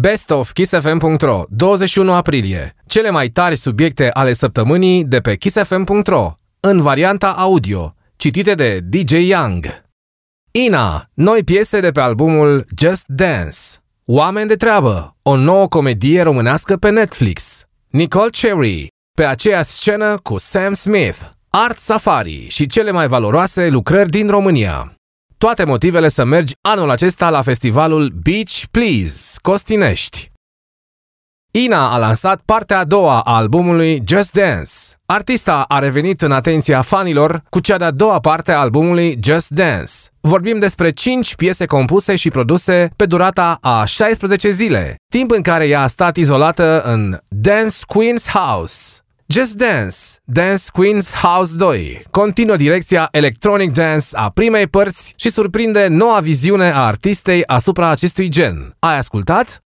Best 0.00 0.30
of 0.30 0.52
KissFM.ro 0.52 1.42
21 1.48 2.12
aprilie. 2.12 2.74
Cele 2.86 3.10
mai 3.10 3.28
tari 3.28 3.56
subiecte 3.56 4.10
ale 4.12 4.32
săptămânii 4.32 5.04
de 5.04 5.18
pe 5.18 5.34
KissFM.ro 5.34 6.32
În 6.60 6.82
varianta 6.82 7.32
audio 7.32 7.94
Citite 8.16 8.54
de 8.54 8.78
DJ 8.82 9.12
Young. 9.28 9.66
Ina, 10.50 11.04
noi 11.14 11.44
piese 11.44 11.80
de 11.80 11.90
pe 11.90 12.00
albumul 12.00 12.66
Just 12.78 13.04
Dance. 13.06 13.56
Oameni 14.04 14.48
de 14.48 14.54
treabă, 14.54 15.16
o 15.22 15.36
nouă 15.36 15.68
comedie 15.68 16.22
românească 16.22 16.76
pe 16.76 16.90
Netflix. 16.90 17.64
Nicole 17.88 18.30
Cherry, 18.30 18.86
pe 19.16 19.24
aceeași 19.24 19.70
scenă 19.70 20.18
cu 20.22 20.38
Sam 20.38 20.74
Smith. 20.74 21.18
Art 21.50 21.78
Safari 21.78 22.46
și 22.48 22.66
cele 22.66 22.90
mai 22.90 23.08
valoroase 23.08 23.68
lucrări 23.68 24.10
din 24.10 24.28
România 24.28 24.97
toate 25.38 25.64
motivele 25.64 26.08
să 26.08 26.24
mergi 26.24 26.52
anul 26.60 26.90
acesta 26.90 27.30
la 27.30 27.42
festivalul 27.42 28.12
Beach 28.22 28.62
Please, 28.70 29.38
Costinești. 29.42 30.30
Ina 31.50 31.92
a 31.92 31.98
lansat 31.98 32.40
partea 32.44 32.78
a 32.78 32.84
doua 32.84 33.20
a 33.20 33.36
albumului 33.36 34.02
Just 34.06 34.32
Dance. 34.32 34.70
Artista 35.06 35.64
a 35.68 35.78
revenit 35.78 36.22
în 36.22 36.32
atenția 36.32 36.82
fanilor 36.82 37.42
cu 37.50 37.60
cea 37.60 37.76
de-a 37.76 37.90
doua 37.90 38.18
parte 38.18 38.52
a 38.52 38.58
albumului 38.58 39.18
Just 39.22 39.50
Dance. 39.50 39.92
Vorbim 40.20 40.58
despre 40.58 40.90
5 40.90 41.34
piese 41.34 41.66
compuse 41.66 42.16
și 42.16 42.30
produse 42.30 42.90
pe 42.96 43.06
durata 43.06 43.58
a 43.60 43.84
16 43.84 44.48
zile, 44.48 44.96
timp 45.12 45.30
în 45.30 45.42
care 45.42 45.66
ea 45.66 45.82
a 45.82 45.86
stat 45.86 46.16
izolată 46.16 46.82
în 46.82 47.18
Dance 47.28 47.76
Queen's 47.76 48.30
House, 48.32 48.98
Just 49.30 49.56
Dance, 49.56 49.96
Dance 50.24 50.62
Queen's 50.72 51.12
House 51.22 51.56
2, 51.56 52.02
continuă 52.10 52.56
direcția 52.56 53.08
Electronic 53.10 53.72
Dance 53.72 54.06
a 54.12 54.30
primei 54.30 54.66
părți 54.66 55.14
și 55.16 55.28
surprinde 55.28 55.86
noua 55.86 56.20
viziune 56.20 56.70
a 56.70 56.86
artistei 56.86 57.46
asupra 57.46 57.88
acestui 57.88 58.28
gen. 58.28 58.76
Ai 58.78 58.96
ascultat? 58.96 59.62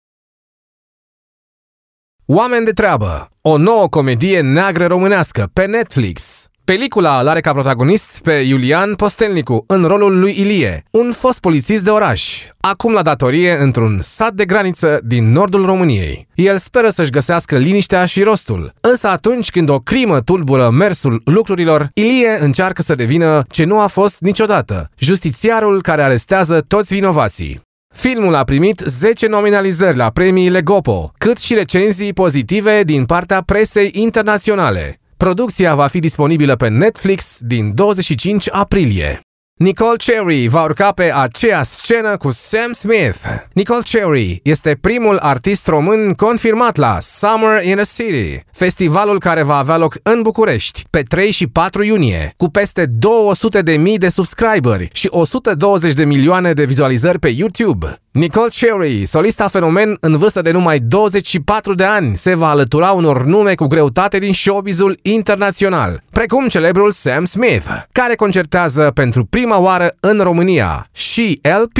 Oameni 2.24 2.64
de 2.64 2.70
treabă, 2.70 3.30
o 3.40 3.56
nouă 3.56 3.88
comedie 3.88 4.40
neagră 4.40 4.86
românească 4.86 5.50
pe 5.52 5.64
Netflix. 5.64 6.49
Pelicula 6.70 7.20
îl 7.20 7.28
are 7.28 7.40
ca 7.40 7.52
protagonist 7.52 8.22
pe 8.22 8.32
Iulian 8.32 8.94
Postelnicu 8.94 9.64
în 9.66 9.84
rolul 9.84 10.18
lui 10.18 10.40
Ilie, 10.40 10.84
un 10.90 11.12
fost 11.12 11.40
polițist 11.40 11.84
de 11.84 11.90
oraș, 11.90 12.44
acum 12.60 12.92
la 12.92 13.02
datorie 13.02 13.56
într-un 13.60 13.98
sat 14.00 14.32
de 14.32 14.44
graniță 14.44 15.00
din 15.04 15.32
nordul 15.32 15.64
României. 15.64 16.26
El 16.34 16.58
speră 16.58 16.88
să-și 16.88 17.10
găsească 17.10 17.56
liniștea 17.56 18.04
și 18.04 18.22
rostul, 18.22 18.72
însă 18.80 19.08
atunci 19.08 19.50
când 19.50 19.68
o 19.68 19.78
crimă 19.78 20.20
tulbură 20.20 20.68
mersul 20.68 21.20
lucrurilor, 21.24 21.90
Ilie 21.94 22.36
încearcă 22.40 22.82
să 22.82 22.94
devină 22.94 23.42
ce 23.48 23.64
nu 23.64 23.80
a 23.80 23.86
fost 23.86 24.16
niciodată, 24.20 24.90
justițiarul 24.98 25.82
care 25.82 26.02
arestează 26.02 26.60
toți 26.68 26.94
vinovații. 26.94 27.60
Filmul 27.94 28.34
a 28.34 28.44
primit 28.44 28.82
10 28.84 29.26
nominalizări 29.26 29.96
la 29.96 30.10
premiile 30.10 30.62
Gopo, 30.62 31.12
cât 31.18 31.38
și 31.38 31.54
recenzii 31.54 32.12
pozitive 32.12 32.82
din 32.84 33.04
partea 33.04 33.42
presei 33.42 33.90
internaționale. 33.94 34.99
Producția 35.20 35.74
va 35.74 35.86
fi 35.86 35.98
disponibilă 35.98 36.56
pe 36.56 36.68
Netflix 36.68 37.38
din 37.40 37.74
25 37.74 38.48
aprilie. 38.52 39.20
Nicole 39.58 39.96
Cherry 39.96 40.48
va 40.48 40.62
urca 40.62 40.92
pe 40.92 41.12
aceeași 41.14 41.70
scenă 41.70 42.16
cu 42.16 42.30
Sam 42.30 42.72
Smith. 42.72 43.18
Nicole 43.52 43.82
Cherry 43.90 44.40
este 44.42 44.78
primul 44.80 45.18
artist 45.18 45.66
român 45.66 46.12
confirmat 46.12 46.76
la 46.76 46.98
Summer 47.00 47.64
in 47.64 47.78
a 47.78 47.82
City, 47.82 48.44
festivalul 48.52 49.18
care 49.18 49.42
va 49.42 49.56
avea 49.56 49.76
loc 49.76 49.96
în 50.02 50.22
București 50.22 50.84
pe 50.90 51.02
3 51.02 51.30
și 51.30 51.46
4 51.46 51.82
iunie, 51.82 52.34
cu 52.36 52.48
peste 52.48 52.86
200 52.86 53.62
de 53.62 53.76
mii 53.76 53.98
de 53.98 54.08
subscriberi 54.08 54.88
și 54.92 55.08
120 55.10 55.94
de 55.94 56.04
milioane 56.04 56.52
de 56.52 56.64
vizualizări 56.64 57.18
pe 57.18 57.28
YouTube. 57.28 57.96
Nicole 58.12 58.48
Cherry, 58.48 59.06
solista 59.06 59.48
fenomen 59.48 59.96
în 60.00 60.16
vârstă 60.16 60.42
de 60.42 60.50
numai 60.50 60.78
24 60.78 61.74
de 61.74 61.84
ani, 61.84 62.16
se 62.16 62.34
va 62.34 62.48
alătura 62.48 62.90
unor 62.90 63.24
nume 63.24 63.54
cu 63.54 63.66
greutate 63.66 64.18
din 64.18 64.32
showbizul 64.32 64.98
internațional, 65.02 66.02
precum 66.10 66.48
celebrul 66.48 66.90
Sam 66.90 67.24
Smith, 67.24 67.66
care 67.92 68.14
concertează 68.14 68.90
pentru 68.94 69.24
prima 69.24 69.58
oară 69.58 69.96
în 70.00 70.18
România, 70.18 70.86
și 70.92 71.40
LP. 71.62 71.76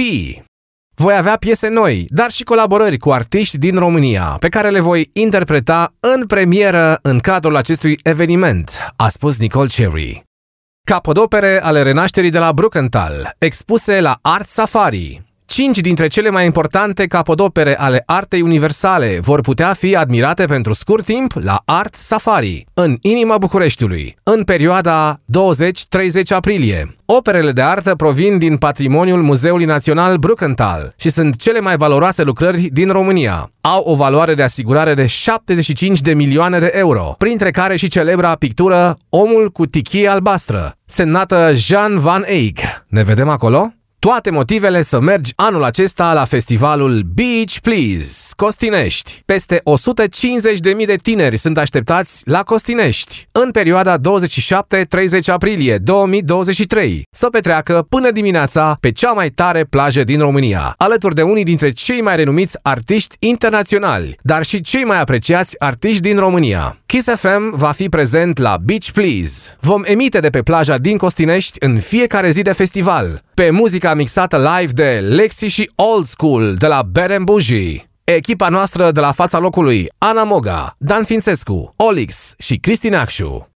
Voi 0.95 1.15
avea 1.17 1.37
piese 1.37 1.69
noi, 1.69 2.05
dar 2.09 2.31
și 2.31 2.43
colaborări 2.43 2.99
cu 2.99 3.11
artiști 3.11 3.59
din 3.59 3.79
România, 3.79 4.37
pe 4.41 4.49
care 4.49 4.69
le 4.69 4.81
voi 4.81 5.11
interpreta 5.13 5.95
în 6.01 6.27
premieră 6.27 6.99
în 7.03 7.19
cadrul 7.19 7.57
acestui 7.57 7.99
eveniment, 8.03 8.93
a 8.97 9.09
spus 9.09 9.39
Nicole 9.39 9.69
Cherry. 9.69 10.23
Capodopere 10.87 11.63
ale 11.63 11.83
renașterii 11.83 12.31
de 12.31 12.39
la 12.39 12.53
Bruckenthal, 12.53 13.35
expuse 13.39 14.01
la 14.01 14.19
Art 14.23 14.49
Safari, 14.49 15.30
Cinci 15.53 15.79
dintre 15.79 16.07
cele 16.07 16.31
mai 16.31 16.45
importante 16.45 17.07
capodopere 17.07 17.79
ale 17.79 18.03
artei 18.07 18.41
universale 18.41 19.19
vor 19.23 19.41
putea 19.41 19.73
fi 19.73 19.97
admirate 19.97 20.45
pentru 20.45 20.73
scurt 20.73 21.05
timp 21.05 21.33
la 21.33 21.63
Art 21.65 21.95
Safari, 21.95 22.67
în 22.75 22.97
inima 23.01 23.39
Bucureștiului, 23.39 24.17
în 24.23 24.45
perioada 24.45 25.17
20-30 25.17 25.21
aprilie. 26.29 26.97
Operele 27.05 27.53
de 27.53 27.61
artă 27.61 27.95
provin 27.95 28.39
din 28.39 28.57
patrimoniul 28.57 29.23
Muzeului 29.23 29.65
Național 29.65 30.17
Bruckenthal 30.17 30.95
și 30.97 31.09
sunt 31.09 31.37
cele 31.37 31.61
mai 31.61 31.77
valoroase 31.77 32.23
lucrări 32.23 32.69
din 32.73 32.89
România. 32.89 33.51
Au 33.61 33.83
o 33.83 33.95
valoare 33.95 34.35
de 34.35 34.43
asigurare 34.43 34.95
de 34.95 35.07
75 35.07 36.01
de 36.01 36.15
milioane 36.15 36.59
de 36.59 36.71
euro, 36.75 37.15
printre 37.19 37.51
care 37.51 37.77
și 37.77 37.89
celebra 37.89 38.35
pictură 38.35 38.97
Omul 39.09 39.51
cu 39.51 39.67
tichie 39.67 40.09
albastră, 40.09 40.73
semnată 40.87 41.51
Jean 41.55 41.99
Van 41.99 42.25
Eyck. 42.27 42.61
Ne 42.89 43.03
vedem 43.03 43.29
acolo? 43.29 43.73
Toate 44.01 44.31
motivele 44.31 44.83
să 44.83 45.01
mergi 45.01 45.33
anul 45.37 45.65
acesta 45.65 46.13
la 46.13 46.25
festivalul 46.25 47.03
Beach 47.15 47.57
Please, 47.63 48.33
Costinești. 48.37 49.23
Peste 49.27 49.63
150.000 50.81 50.87
de 50.87 50.95
tineri 51.03 51.37
sunt 51.37 51.59
așteptați 51.59 52.23
la 52.25 52.43
Costinești 52.43 53.29
în 53.33 53.51
perioada 53.51 53.97
27-30 53.99 54.01
aprilie 55.27 55.77
2023 55.77 57.03
să 57.11 57.29
petreacă 57.29 57.87
până 57.89 58.11
dimineața 58.11 58.77
pe 58.81 58.91
cea 58.91 59.13
mai 59.13 59.29
tare 59.29 59.65
plajă 59.65 60.05
din 60.05 60.21
România, 60.21 60.75
alături 60.77 61.15
de 61.15 61.23
unii 61.23 61.45
dintre 61.45 61.71
cei 61.71 62.01
mai 62.01 62.17
renumiți 62.17 62.59
artiști 62.63 63.17
internaționali, 63.19 64.19
dar 64.23 64.45
și 64.45 64.61
cei 64.61 64.85
mai 64.85 65.01
apreciați 65.01 65.61
artiști 65.61 66.03
din 66.03 66.19
România. 66.19 66.79
Kiss 66.87 67.09
FM 67.15 67.57
va 67.57 67.71
fi 67.71 67.89
prezent 67.89 68.39
la 68.39 68.59
Beach 68.63 68.91
Please. 68.91 69.57
Vom 69.61 69.83
emite 69.85 70.21
de 70.21 70.29
pe 70.29 70.43
plaja 70.43 70.77
din 70.77 70.97
Costinești 70.97 71.57
în 71.65 71.79
fiecare 71.79 72.31
zi 72.31 72.43
de 72.43 72.53
festival, 72.53 73.23
pe 73.41 73.51
muzica 73.51 73.51
muzica 73.51 73.95
mixată 73.95 74.37
live 74.37 74.73
de 74.73 75.07
Lexi 75.09 75.47
și 75.47 75.71
Old 75.75 76.05
School 76.05 76.55
de 76.55 76.67
la 76.67 76.83
Beren 76.83 77.25
Bougie. 77.25 77.91
Echipa 78.05 78.49
noastră 78.49 78.91
de 78.91 79.01
la 79.01 79.13
fața 79.13 79.39
locului, 79.39 79.87
Ana 79.99 80.25
Moga, 80.25 80.75
Dan 80.79 81.05
Fințescu, 81.05 81.73
Olix 81.77 82.35
și 82.39 82.57
Cristina 82.57 83.01
Acșu. 83.01 83.49